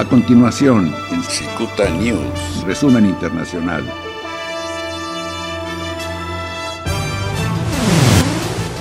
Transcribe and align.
A 0.00 0.04
continuación, 0.06 0.94
en 1.10 1.22
Cicuta 1.22 1.86
News. 1.90 2.64
resumen 2.64 3.04
internacional. 3.04 3.84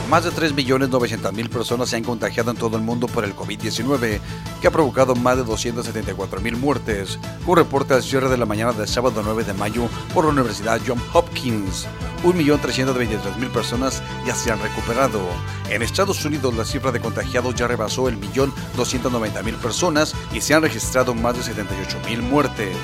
Más 0.10 0.24
de 0.24 0.32
3.900.000 0.32 1.50
personas 1.50 1.90
se 1.90 1.96
han 1.96 2.04
contagiado 2.04 2.50
en 2.50 2.58
todo 2.58 2.76
el 2.78 2.82
mundo 2.82 3.08
por 3.08 3.24
el 3.26 3.36
COVID-19, 3.36 4.20
que 4.60 4.68
ha 4.68 4.72
provocado 4.72 5.14
más 5.16 5.38
de 5.38 5.46
274.000 5.46 6.58
muertes. 6.58 7.20
Un 7.46 7.56
reporte 7.56 7.94
al 7.94 8.02
cierre 8.02 8.28
de 8.28 8.38
la 8.38 8.48
mañana 8.48 8.74
del 8.74 8.88
sábado 8.88 9.22
9 9.24 9.44
de 9.44 9.54
mayo 9.54 9.88
por 10.12 10.26
la 10.26 10.32
Universidad 10.32 10.82
Johns 10.86 11.04
Hopkins. 11.14 11.86
1.323.000 12.24 13.52
personas 13.52 14.02
ya 14.26 14.34
se 14.34 14.52
han 14.52 14.60
recuperado. 14.60 15.22
En 15.70 15.84
Estados 15.84 16.26
Unidos 16.26 16.56
la 16.56 16.66
cifra 16.66 16.92
de 16.92 17.02
contagiados 17.02 17.54
ya 17.54 17.68
rebasó 17.68 18.10
el 18.10 18.18
millón 18.18 18.52
290.000 18.78 19.56
personas 19.58 20.16
y 20.34 20.42
se 20.42 20.56
han 20.56 20.64
registrado 20.64 21.14
más 21.14 21.36
de 21.36 21.54
78.000 21.54 22.22
muertes. 22.24 22.76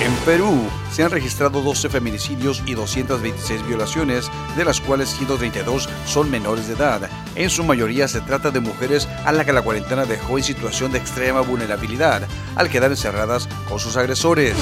En 0.00 0.14
Perú 0.24 0.66
se 0.90 1.04
han 1.04 1.10
registrado 1.10 1.60
12 1.60 1.90
feminicidios 1.90 2.62
y 2.64 2.72
226 2.74 3.66
violaciones, 3.66 4.30
de 4.56 4.64
las 4.64 4.80
cuales 4.80 5.10
132 5.10 5.90
son 6.06 6.30
menores 6.30 6.68
de 6.68 6.74
edad. 6.74 7.10
En 7.36 7.48
su 7.48 7.62
mayoría 7.64 8.08
se 8.08 8.20
trata 8.20 8.50
de 8.50 8.60
mujeres 8.60 9.08
a 9.24 9.32
las 9.32 9.46
que 9.46 9.52
la 9.52 9.62
cuarentena 9.62 10.04
dejó 10.04 10.38
en 10.38 10.44
situación 10.44 10.90
de 10.92 10.98
extrema 10.98 11.40
vulnerabilidad 11.40 12.22
al 12.56 12.68
quedar 12.68 12.90
encerradas 12.90 13.48
con 13.68 13.78
sus 13.78 13.96
agresores. 13.96 14.54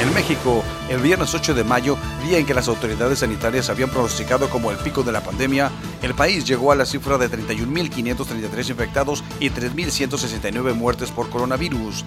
En 0.00 0.14
México, 0.14 0.64
el 0.88 1.00
viernes 1.02 1.34
8 1.34 1.52
de 1.52 1.62
mayo, 1.62 1.98
día 2.26 2.38
en 2.38 2.46
que 2.46 2.54
las 2.54 2.68
autoridades 2.68 3.18
sanitarias 3.18 3.68
habían 3.68 3.90
pronosticado 3.90 4.48
como 4.48 4.70
el 4.70 4.78
pico 4.78 5.02
de 5.02 5.12
la 5.12 5.22
pandemia, 5.22 5.70
el 6.00 6.14
país 6.14 6.46
llegó 6.46 6.72
a 6.72 6.74
la 6.76 6.86
cifra 6.86 7.18
de 7.18 7.30
31.533 7.30 8.70
infectados 8.70 9.22
y 9.38 9.50
3.169 9.50 10.74
muertes 10.74 11.10
por 11.10 11.28
coronavirus. 11.28 12.04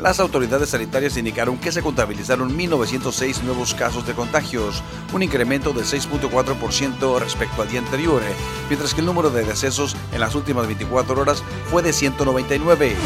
Las 0.00 0.20
autoridades 0.20 0.70
sanitarias 0.70 1.16
indicaron 1.16 1.56
que 1.56 1.72
se 1.72 1.80
contabilizaron 1.80 2.54
1.906 2.56 3.42
nuevos 3.42 3.74
casos 3.74 4.06
de 4.06 4.12
contagios, 4.12 4.82
un 5.14 5.22
incremento 5.22 5.72
del 5.72 5.84
6.4% 5.84 7.18
respecto 7.18 7.62
al 7.62 7.68
día 7.68 7.80
anterior, 7.80 8.20
mientras 8.68 8.94
que 8.94 9.00
el 9.00 9.06
número 9.06 9.30
de 9.30 9.44
decesos 9.44 9.96
en 10.12 10.20
las 10.20 10.34
últimas 10.34 10.66
24 10.66 11.20
horas 11.20 11.42
fue 11.70 11.82
de 11.82 11.92
199. 11.92 12.96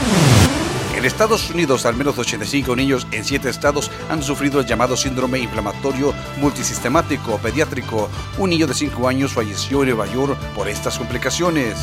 En 0.97 1.05
Estados 1.05 1.49
Unidos, 1.51 1.87
al 1.87 1.95
menos 1.95 2.19
85 2.19 2.77
niños 2.77 3.07
en 3.11 3.25
7 3.25 3.49
estados 3.49 3.91
han 4.11 4.23
sufrido 4.23 4.61
el 4.61 4.67
llamado 4.67 4.97
síndrome 4.97 5.39
inflamatorio 5.39 6.13
multisistemático 6.41 7.39
pediátrico. 7.39 8.11
Un 8.39 8.51
niño 8.51 8.67
de 8.67 8.75
5 8.75 9.09
años 9.09 9.33
falleció 9.33 9.83
en 9.83 9.91
Nueva 9.91 10.07
York 10.13 10.37
por 10.55 10.69
estas 10.69 10.99
complicaciones. 10.99 11.77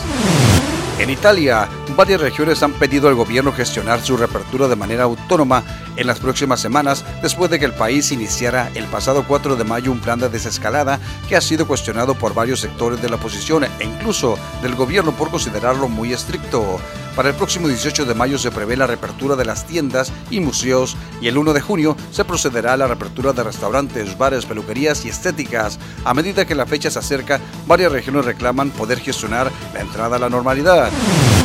En 1.00 1.12
Italia, 1.12 1.70
varias 1.96 2.20
regiones 2.20 2.64
han 2.64 2.74
pedido 2.74 3.08
al 3.08 3.14
gobierno 3.14 3.52
gestionar 3.52 4.02
su 4.02 4.18
reapertura 4.18 4.68
de 4.68 4.76
manera 4.76 5.04
autónoma 5.04 5.64
en 5.96 6.08
las 6.08 6.20
próximas 6.20 6.60
semanas 6.60 7.06
después 7.22 7.52
de 7.52 7.60
que 7.60 7.66
el 7.66 7.74
país 7.74 8.12
iniciara 8.12 8.72
el 8.74 8.86
pasado 8.86 9.24
4 9.28 9.56
de 9.56 9.64
mayo 9.64 9.92
un 9.92 10.00
plan 10.00 10.20
de 10.20 10.30
desescalada 10.30 11.00
que 11.30 11.36
ha 11.36 11.42
sido 11.42 11.68
cuestionado 11.68 12.16
por 12.16 12.34
varios 12.34 12.62
sectores 12.62 13.00
de 13.00 13.10
la 13.10 13.18
oposición 13.18 13.64
e 13.64 13.70
incluso 13.84 14.40
del 14.64 14.74
gobierno 14.74 15.12
por 15.12 15.30
considerarlo 15.30 15.88
muy 15.88 16.14
estricto. 16.14 16.80
Para 17.16 17.30
el 17.30 17.36
próximo 17.36 17.68
18 17.68 18.06
de 18.06 18.14
mayo 18.14 18.38
se 18.38 18.52
prevé 18.52 18.78
la 18.78 18.86
reapertura 18.86 19.36
de 19.36 19.44
las 19.44 19.66
tiendas 19.66 20.12
y 20.30 20.40
museos 20.40 20.96
y 21.20 21.28
el 21.28 21.38
1 21.40 21.54
de 21.54 21.62
junio 21.62 21.98
se 22.12 22.26
procederá 22.26 22.74
a 22.74 22.78
la 22.78 22.86
reapertura 22.86 23.34
de 23.34 23.44
restaurantes, 23.44 24.16
bares, 24.20 24.46
peluquerías 24.46 25.04
y 25.04 25.10
estéticas. 25.10 25.80
A 26.06 26.14
medida 26.14 26.46
que 26.46 26.54
la 26.54 26.68
fecha 26.68 26.92
se 26.92 27.00
acerca, 27.00 27.40
varias 27.66 27.92
regiones 27.92 28.24
reclaman 28.24 28.70
poder 28.70 29.00
gestionar 29.00 29.52
la 29.74 29.82
entrada 29.82 30.18
a 30.18 30.20
la 30.20 30.30
normalidad. 30.30 30.87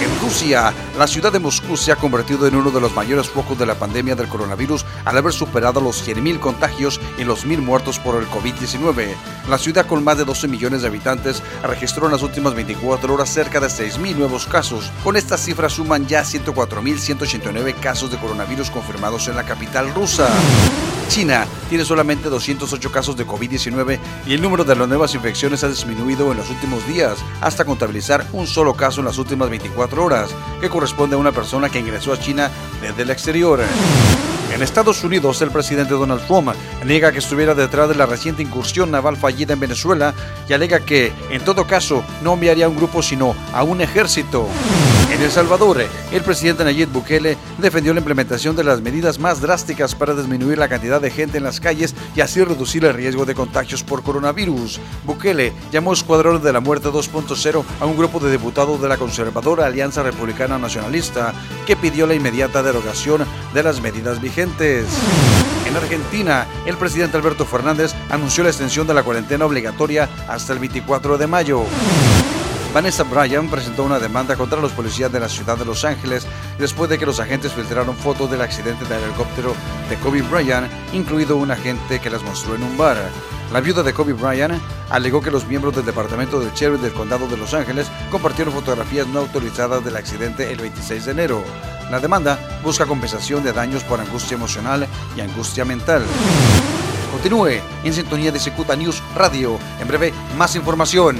En 0.01 0.21
Rusia, 0.21 0.73
la 0.99 1.07
ciudad 1.07 1.33
de 1.33 1.39
Moscú 1.39 1.77
se 1.77 1.93
ha 1.93 1.97
convertido 1.97 2.47
en 2.47 2.57
uno 2.57 2.71
de 2.71 2.81
los 2.81 2.95
mayores 2.95 3.29
focos 3.29 3.59
de 3.59 3.67
la 3.67 3.75
pandemia 3.75 4.15
del 4.15 4.29
coronavirus 4.29 4.85
al 5.05 5.17
haber 5.17 5.33
superado 5.33 5.81
los 5.81 6.07
100.000 6.07 6.39
contagios 6.41 7.01
y 7.19 7.25
los 7.25 7.47
1.000 7.47 7.59
muertos 7.59 7.99
por 7.99 8.21
el 8.21 8.29
COVID-19. 8.29 9.15
La 9.49 9.59
ciudad 9.59 9.87
con 9.87 10.05
más 10.05 10.19
de 10.19 10.25
12 10.25 10.49
millones 10.49 10.83
de 10.83 10.89
habitantes 10.89 11.43
registró 11.63 12.07
en 12.07 12.13
las 12.13 12.23
últimas 12.23 12.55
24 12.55 13.13
horas 13.13 13.29
cerca 13.29 13.61
de 13.61 13.69
6.000 13.69 14.17
nuevos 14.17 14.47
casos. 14.47 14.91
Con 15.05 15.17
esta 15.17 15.37
cifra 15.37 15.69
suman 15.69 16.07
ya 16.07 16.23
104.189 16.23 17.75
casos 17.81 18.11
de 18.11 18.19
coronavirus 18.19 18.71
confirmados 18.71 19.29
en 19.29 19.37
la 19.37 19.45
capital 19.45 19.93
rusa. 19.95 20.29
China 21.13 21.47
tiene 21.69 21.85
solamente 21.85 22.31
208 22.31 22.91
casos 22.91 23.15
de 23.19 23.27
COVID-19 23.27 23.99
y 24.27 24.33
el 24.33 24.41
número 24.41 24.65
de 24.65 24.75
las 24.75 24.89
nuevas 24.89 25.15
infecciones 25.15 25.63
ha 25.63 25.69
disminuido 25.69 26.33
en 26.33 26.39
los 26.39 26.49
últimos 26.49 26.87
días 26.87 27.19
hasta 27.43 27.67
contabilizar 27.67 28.27
un 28.33 28.47
solo 28.47 28.73
caso 28.73 29.01
en 29.01 29.07
las 29.09 29.19
últimas 29.19 29.51
24 29.51 30.03
horas, 30.03 30.31
que 30.59 30.71
corresponde 30.71 31.15
a 31.15 31.19
una 31.19 31.31
persona 31.31 31.69
que 31.69 31.81
ingresó 31.81 32.15
a 32.15 32.19
China 32.19 32.51
desde 32.81 33.03
el 33.03 33.11
exterior. 33.11 33.61
En 34.55 34.63
Estados 34.63 35.05
Unidos, 35.05 35.43
el 35.43 35.51
presidente 35.51 35.93
Donald 35.93 36.27
Trump 36.27 36.55
niega 36.87 37.13
que 37.13 37.19
estuviera 37.19 37.55
detrás 37.55 37.91
de 37.91 37.95
la 37.95 38.07
reciente 38.07 38.43
incursión 38.43 38.91
naval 38.91 39.19
fallida 39.19 39.53
en 39.53 39.61
Venezuela 39.61 40.15
y 40.49 40.55
alega 40.55 40.81
que, 40.81 41.13
en 41.31 41.45
todo 41.45 41.67
caso, 41.67 42.03
no 42.23 42.33
enviaría 42.33 42.65
a 42.65 42.69
un 42.71 42.77
grupo 42.77 43.03
sino 43.03 43.37
a 43.53 43.63
un 43.65 43.83
ejército. 43.83 44.49
En 45.13 45.21
El 45.21 45.31
Salvador, 45.31 45.77
el 46.11 46.23
presidente 46.23 46.65
Nayib 46.65 46.89
Bukele 46.89 47.37
defendió 47.59 47.93
la 47.93 48.01
implementación 48.01 48.57
de 48.57 48.65
las 48.65 48.81
medidas 48.81 49.19
más 49.19 49.43
drásticas 49.43 49.95
para 49.95 50.15
disminuir 50.15 50.57
la 50.57 50.71
cantidad 50.71 51.03
de 51.03 51.11
gente 51.11 51.37
en 51.37 51.45
las 51.45 51.61
calles 51.61 51.95
y 52.17 52.23
así 52.23 52.43
reducir 52.43 52.87
el 52.87 52.95
riesgo 52.95 53.27
de 53.27 53.35
contagios 53.35 53.85
por 53.85 54.03
coronavirus. 54.03 54.81
Bukele 55.05 55.53
llamó 55.71 55.93
Escuadrón 55.93 56.43
de 56.43 56.51
la 56.51 56.61
Muerte 56.61 56.89
2.0 56.89 57.63
a 57.79 57.85
un 57.85 57.97
grupo 57.99 58.21
de 58.21 58.33
diputados 58.33 58.81
de 58.81 58.89
la 58.89 58.97
conservadora 58.97 59.67
Alianza 59.67 60.03
Republicana 60.03 60.59
Nacionalista 60.59 61.35
que 61.67 61.77
pidió 61.77 62.07
la 62.07 62.15
inmediata 62.15 62.63
derogación 62.63 63.27
de 63.53 63.63
las 63.63 63.83
medidas 63.83 64.19
vigentes. 64.19 64.87
En 65.69 65.77
Argentina, 65.77 66.47
el 66.65 66.79
presidente 66.79 67.19
Alberto 67.19 67.45
Fernández 67.45 67.95
anunció 68.09 68.45
la 68.45 68.51
extensión 68.51 68.87
de 68.87 68.95
la 68.95 69.03
cuarentena 69.03 69.45
obligatoria 69.45 70.09
hasta 70.27 70.55
el 70.55 70.59
24 70.59 71.19
de 71.19 71.27
mayo. 71.27 71.67
Vanessa 72.73 73.03
Bryan 73.03 73.49
presentó 73.49 73.85
una 73.85 73.99
demanda 73.99 74.35
contra 74.35 74.59
los 74.59 74.73
policías 74.73 75.13
de 75.13 75.21
la 75.21 75.29
ciudad 75.29 75.59
de 75.59 75.67
Los 75.67 75.85
Ángeles 75.85 76.27
después 76.59 76.89
de 76.89 76.99
que 76.99 77.05
los 77.05 77.21
agentes 77.21 77.53
filtraron 77.53 77.95
fotos 77.95 78.31
del 78.31 78.41
accidente 78.41 78.87
del 78.87 79.03
helicóptero 79.03 79.55
de 79.91 79.97
Kobe 79.97 80.23
Bryant, 80.23 80.73
incluido 80.95 81.37
un 81.37 81.51
agente 81.51 82.01
que 82.01 82.09
las 82.09 82.23
mostró 82.23 82.55
en 82.55 82.63
un 82.63 82.79
bar. 82.79 82.97
La 83.53 83.61
viuda 83.61 83.83
de 83.83 83.93
Kobe 83.93 84.15
Bryant 84.15 84.55
alegó 84.89 85.21
que 85.21 85.31
los 85.31 85.47
miembros 85.47 85.77
del 85.77 85.85
departamento 85.85 86.41
de 86.41 86.51
sheriff 86.55 86.81
del 86.81 86.95
condado 86.95 87.29
de 87.29 87.37
Los 87.37 87.53
Ángeles 87.53 87.89
compartieron 88.11 88.55
fotografías 88.55 89.07
no 89.07 89.21
autorizadas 89.21 89.85
del 89.85 89.97
accidente 89.97 90.51
el 90.51 90.59
26 90.59 91.05
de 91.05 91.11
enero. 91.11 91.45
La 91.91 92.01
demanda 92.01 92.39
busca 92.65 92.87
compensación 92.87 93.45
de 93.45 93.53
daños 93.53 93.85
por 93.85 94.01
angustia 94.01 94.35
emocional 94.35 94.89
y 95.15 95.21
angustia 95.21 95.67
mental. 95.67 96.03
Continúe 97.13 97.61
en 97.85 97.93
sintonía 97.93 98.33
de 98.33 98.41
Secuta 98.41 98.75
News 98.77 99.03
Radio. 99.15 99.59
En 99.79 99.89
breve, 99.89 100.15
más 100.39 100.57
información. 100.57 101.19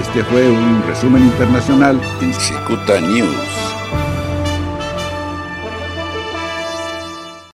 Este 0.00 0.24
fue 0.24 0.50
un 0.50 0.82
resumen 0.86 1.22
internacional 1.24 2.00
en 2.22 2.32
Cicuta 2.32 2.98
News. 3.02 3.99